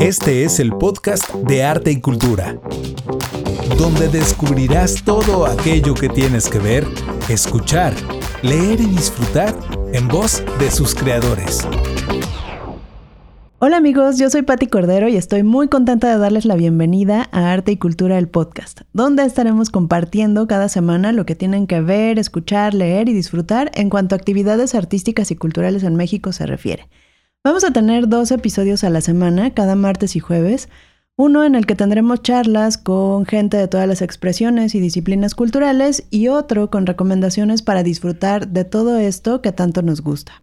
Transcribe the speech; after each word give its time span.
Este 0.00 0.44
es 0.44 0.58
el 0.58 0.72
podcast 0.72 1.32
de 1.32 1.62
arte 1.62 1.92
y 1.92 2.00
cultura, 2.00 2.58
donde 3.78 4.08
descubrirás 4.08 5.04
todo 5.04 5.46
aquello 5.46 5.94
que 5.94 6.08
tienes 6.08 6.48
que 6.48 6.58
ver, 6.58 6.84
escuchar, 7.28 7.94
leer 8.42 8.80
y 8.80 8.86
disfrutar 8.86 9.54
en 9.92 10.08
voz 10.08 10.42
de 10.58 10.70
sus 10.72 10.96
creadores. 10.96 11.66
Hola 13.60 13.76
amigos, 13.76 14.18
yo 14.18 14.28
soy 14.30 14.42
Patti 14.42 14.66
Cordero 14.66 15.08
y 15.08 15.16
estoy 15.16 15.44
muy 15.44 15.68
contenta 15.68 16.10
de 16.10 16.18
darles 16.18 16.44
la 16.44 16.56
bienvenida 16.56 17.28
a 17.30 17.52
Arte 17.52 17.70
y 17.72 17.76
Cultura 17.76 18.18
el 18.18 18.28
podcast, 18.28 18.80
donde 18.92 19.24
estaremos 19.24 19.70
compartiendo 19.70 20.48
cada 20.48 20.68
semana 20.68 21.12
lo 21.12 21.24
que 21.24 21.36
tienen 21.36 21.68
que 21.68 21.80
ver, 21.80 22.18
escuchar, 22.18 22.74
leer 22.74 23.08
y 23.08 23.14
disfrutar 23.14 23.70
en 23.74 23.90
cuanto 23.90 24.16
a 24.16 24.18
actividades 24.18 24.74
artísticas 24.74 25.30
y 25.30 25.36
culturales 25.36 25.84
en 25.84 25.94
México 25.94 26.32
se 26.32 26.46
refiere. 26.46 26.88
Vamos 27.46 27.62
a 27.62 27.72
tener 27.72 28.08
dos 28.08 28.30
episodios 28.30 28.84
a 28.84 28.88
la 28.88 29.02
semana, 29.02 29.52
cada 29.52 29.74
martes 29.74 30.16
y 30.16 30.18
jueves, 30.18 30.70
uno 31.14 31.44
en 31.44 31.54
el 31.54 31.66
que 31.66 31.76
tendremos 31.76 32.22
charlas 32.22 32.78
con 32.78 33.26
gente 33.26 33.58
de 33.58 33.68
todas 33.68 33.86
las 33.86 34.00
expresiones 34.00 34.74
y 34.74 34.80
disciplinas 34.80 35.34
culturales 35.34 36.04
y 36.08 36.28
otro 36.28 36.70
con 36.70 36.86
recomendaciones 36.86 37.60
para 37.60 37.82
disfrutar 37.82 38.48
de 38.48 38.64
todo 38.64 38.96
esto 38.96 39.42
que 39.42 39.52
tanto 39.52 39.82
nos 39.82 40.00
gusta. 40.00 40.42